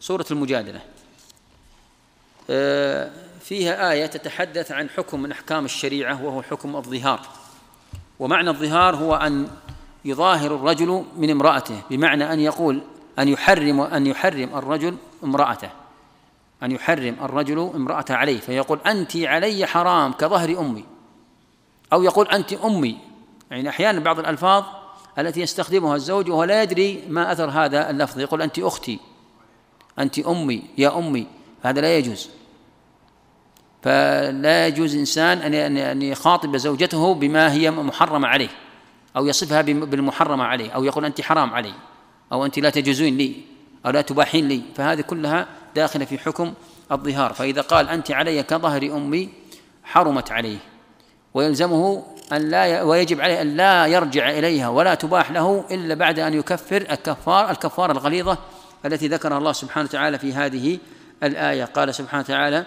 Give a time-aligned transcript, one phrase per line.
[0.00, 0.80] سورة المجادلة.
[2.50, 3.10] آه،
[3.40, 7.20] فيها آية تتحدث عن حكم من أحكام الشريعة وهو حكم الظهار.
[8.18, 9.48] ومعنى الظهار هو أن
[10.04, 12.82] يظاهر الرجل من امرأته بمعنى أن يقول
[13.18, 15.70] أن يحرم أن يحرم الرجل امرأته.
[16.62, 20.84] أن يحرم الرجل امرأته عليه فيقول أنت علي حرام كظهر أمي.
[21.92, 22.98] أو يقول أنت أمي.
[23.50, 24.64] يعني أحيانا بعض الألفاظ
[25.18, 28.98] التي يستخدمها الزوج وهو لا يدري ما أثر هذا اللفظ يقول أنت أختي.
[29.98, 31.26] أنت أمي يا أمي
[31.62, 32.30] هذا لا يجوز.
[33.82, 35.38] فلا يجوز إنسان
[35.78, 38.48] أن يخاطب زوجته بما هي محرمة عليه
[39.16, 41.72] أو يصفها بالمحرمة عليه أو يقول أنت حرام علي
[42.32, 43.34] أو أنت لا تجوزين لي
[43.86, 44.62] أو لا تباحين لي.
[44.76, 46.54] فهذه كلها داخلة في حكم
[46.92, 47.32] الظهار.
[47.32, 49.28] فإذا قال أنت علي كظهر أمي
[49.84, 50.58] حرمت عليه.
[51.34, 56.34] ويلزمه أن لا ويجب عليه أن لا يرجع إليها ولا تباح له إلا بعد أن
[56.34, 58.38] يكفر الكفار الكفارة الغليظة
[58.84, 60.78] التي ذكرها الله سبحانه وتعالى في هذه
[61.22, 61.64] الآية.
[61.64, 62.66] قال سبحانه وتعالى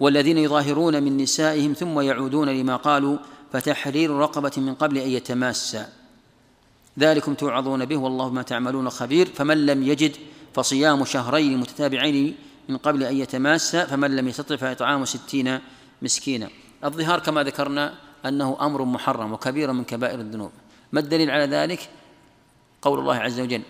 [0.00, 3.18] والذين يظاهرون من نسائهم ثم يعودون لما قالوا
[3.52, 5.88] فتحرير رقبة من قبل أن يتماسا.
[6.98, 9.26] ذلكم توعظون به والله ما تعملون خبير.
[9.26, 10.16] فمن لم يجد
[10.54, 12.36] فصيام شهرين متتابعين
[12.68, 15.58] من قبل أن يتماسا فمن لم يستطع فإطعام ستين
[16.02, 16.48] مسكينا.
[16.84, 17.94] الظهار كما ذكرنا
[18.26, 20.50] أنه أمر محرم وكبير من كبائر الذنوب.
[20.92, 21.88] ما الدليل على ذلك؟
[22.82, 23.62] قول الله عز وجل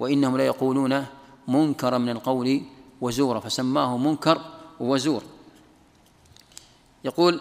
[0.00, 1.06] وإنهم ليقولون
[1.48, 2.62] منكرا من القول
[3.00, 4.40] وزورا فسماه منكر
[4.80, 5.22] وزور.
[7.04, 7.40] يقول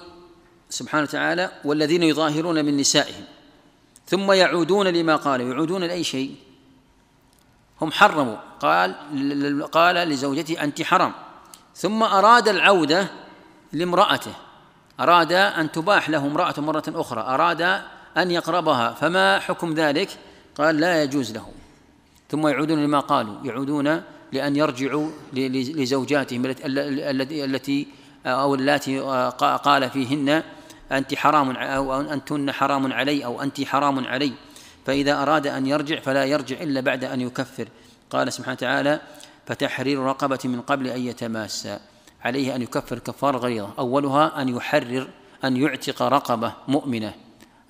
[0.69, 3.23] سبحانه وتعالى والذين يظاهرون من نسائهم
[4.07, 6.35] ثم يعودون لما قالوا يعودون لأي شيء؟
[7.81, 8.35] هم حرموا.
[8.59, 8.95] قال
[9.71, 11.13] قال لزوجته أنت حرام.
[11.75, 13.07] ثم أراد العودة
[13.73, 14.33] لامرأته.
[14.99, 17.21] أراد أن تباح له امرأة مرة أخرى.
[17.21, 17.61] أراد
[18.17, 18.93] أن يقربها.
[18.93, 20.17] فما حكم ذلك؟
[20.57, 21.58] قال لا يجوز له.
[22.29, 27.87] ثم يعودون لما قالوا يعودون لأن يرجعوا لزوجاتهم التي
[28.25, 28.99] أو اللاتي
[29.39, 30.43] قال فيهن
[30.91, 34.33] أنت حرام أو أنتن حرام علي أو أنت حرام علي.
[34.85, 37.67] فإذا أراد أن يرجع فلا يرجع إلا بعد أن يكفر.
[38.09, 39.01] قال سبحانه وتعالى
[39.45, 41.79] فتحرير رقبة من قبل أن يتماسى
[42.21, 45.07] عليه أن يكفر كفار غليظة أولها أن يحرر
[45.43, 47.13] أن يعتق رقبة مؤمنة.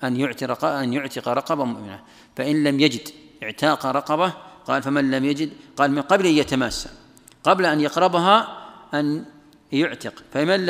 [0.04, 2.00] أن يعتق أن يعتق رقبة مؤمنة.
[2.36, 3.08] فإن لم يجد
[3.42, 4.32] اعتاق رقبة
[4.66, 6.88] قال فمن لم يجد قال من قبل أن يتماسى
[7.44, 9.24] قبل أن يقربها أن
[9.72, 10.14] يعتق.
[10.32, 10.66] فمن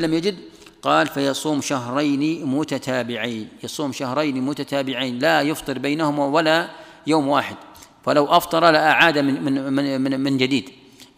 [0.00, 0.36] لم يجد
[0.82, 3.48] قال فيصوم شهرين متتابعين.
[3.64, 6.68] يصوم شهرين متتابعين لا يفطر بينهما ولا
[7.06, 7.56] يوم واحد.
[8.04, 9.42] فلو أفطر لاعاد من
[9.72, 10.70] من من, من جديد.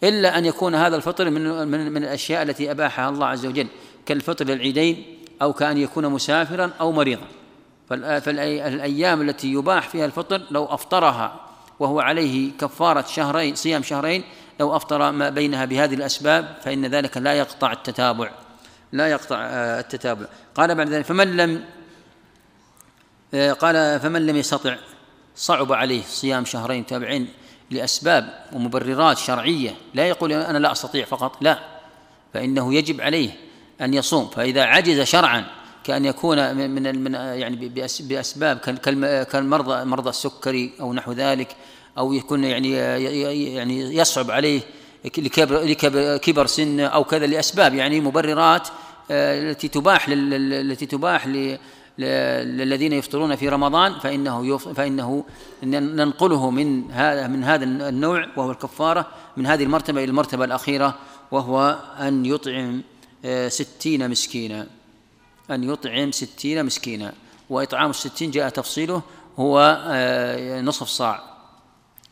[0.03, 3.67] إلا أن يكون هذا الفطر من من, من الأشياء التي أباحها الله عز وجل
[4.05, 7.27] كالفطر للعيدين أو كأن يكون مسافرا أو مريضا.
[7.89, 11.48] فالأيام التي يباح فيها الفطر لو أفطرها
[11.79, 14.23] وهو عليه كفارة شهرين صيام شهرين
[14.59, 18.31] لو أفطر ما بينها بهذه الأسباب فإن ذلك لا يقطع التتابع.
[18.91, 20.25] لا يقطع آه، التتابع.
[20.55, 21.63] قال بعد ذلك فمن لم
[23.33, 24.75] آه، قال فمن لم يستطع
[25.35, 27.27] صعب عليه صيام شهرين تابعين
[27.71, 31.59] لأسباب ومبررات شرعية لا يقول أنا لا أستطيع فقط لا
[32.33, 33.31] فإنه يجب عليه
[33.81, 35.45] أن يصوم فإذا عجز شرعا
[35.83, 38.57] كأن يكون من من يعني بأسباب
[39.31, 41.55] كالمرضى مرضى السكري أو نحو ذلك
[41.97, 42.71] أو يكون يعني
[43.53, 44.61] يعني يصعب عليه
[45.17, 45.61] لكبر,
[45.93, 48.67] لكبر سن أو كذا لأسباب يعني مبررات
[49.11, 51.27] آه، التي تباح التي تباح
[51.97, 55.23] للذين يفطرون في رمضان فإنه فإنه
[55.63, 59.07] ننقله من هذا من هذا النوع وهو الكفارة
[59.37, 60.95] من هذه المرتبة إلى المرتبة الأخيرة
[61.31, 62.81] وهو أن يطعم
[63.25, 64.67] آه، ستين مسكينا.
[65.51, 67.13] أن يطعم ستين مسكينا
[67.49, 69.01] وإطعام الستين جاء تفصيله
[69.39, 71.23] هو آه، نصف صاع.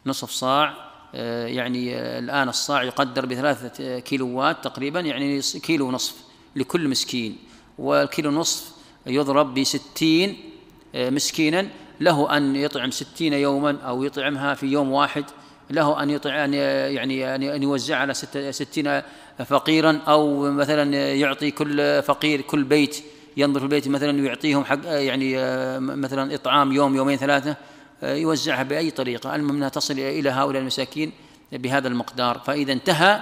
[0.05, 0.73] نصف صاع
[1.15, 6.15] آه، يعني آه، الآن الصاع يقدر بثلاثة كيلوات تقريبا يعني كيلو ونصف
[6.55, 7.37] لكل مسكين.
[7.77, 8.71] والكيلو نصف
[9.05, 10.37] يضرب بستين
[10.95, 11.69] مسكينا.
[11.99, 15.25] له أن يطعم ستين يوما أو يطعمها في يوم واحد.
[15.69, 18.13] له أن يطعم يعني أن يوزع على
[18.51, 19.01] ستين
[19.45, 23.03] فقيرا أو مثلا يعطي كل فقير كل بيت
[23.37, 25.35] ينظر في البيت مثلا ويعطيهم حق يعني
[25.79, 27.55] مثلا إطعام يوم يومين ثلاثة
[28.03, 29.35] يوزعها بأي طريقة.
[29.35, 31.11] المهم أنها تصل إلى هؤلاء المساكين
[31.51, 32.41] بهذا المقدار.
[32.45, 33.21] فإذا انتهى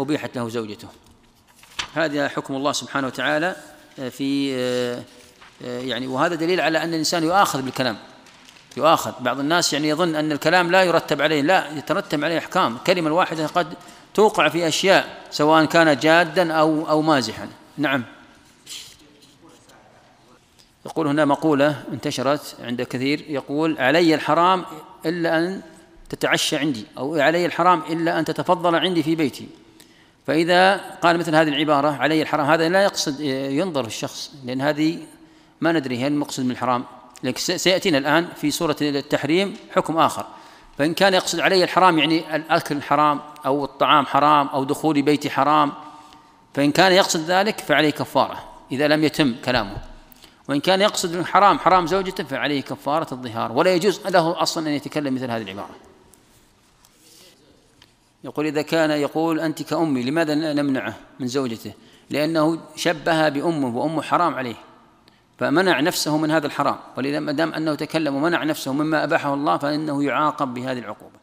[0.00, 0.88] أبيحت له زوجته.
[1.94, 3.56] هذا حكم الله سبحانه وتعالى
[4.10, 4.50] في
[5.60, 7.96] يعني وهذا دليل على أن الإنسان يؤاخذ بالكلام.
[8.76, 9.12] يؤاخذ.
[9.20, 12.76] بعض الناس يعني يظن أن الكلام لا يرتب عليه لا يترتب عليه أحكام.
[12.76, 13.74] الكلمة الواحدة قد
[14.14, 17.48] توقع في أشياء سواء كان جادا أو أو مازحا.
[17.78, 18.04] نعم.
[20.86, 24.64] يقول هنا مقولة انتشرت عند كثير يقول علي الحرام
[25.06, 25.62] إلا أن
[26.08, 29.48] تتعشى عندي أو علي الحرام إلا أن تتفضل عندي في بيتي.
[30.26, 33.20] فإذا قال مثل هذه العبارة علي الحرام هذا لا يقصد
[33.50, 34.98] ينظر الشخص لأن هذه
[35.60, 36.84] ما ندري هل المقصد من الحرام.
[37.22, 40.26] لكن سيأتينا الآن في سورة التحريم حكم آخر.
[40.78, 45.72] فإن كان يقصد علي الحرام يعني الأكل حرام أو الطعام حرام أو دخول بيتي حرام
[46.54, 49.91] فإن كان يقصد ذلك فعليه كفارة إذا لم يتم كلامه.
[50.48, 53.52] وإن كان يقصد الحرام حرام زوجته فعليه كفارة الظهار.
[53.52, 55.74] ولا يجوز له أصلا أن يتكلم مثل هذه العبارة.
[58.24, 61.72] يقول إذا كان يقول أنت كأمي لماذا نمنعه من زوجته؟
[62.10, 64.56] لأنه شبه بأمه وأمه حرام عليه.
[65.38, 66.76] فمنع نفسه من هذا الحرام.
[66.96, 71.21] ولذا ما دام أنه تكلم ومنع نفسه مما أباحه الله فإنه يعاقب بهذه العقوبة.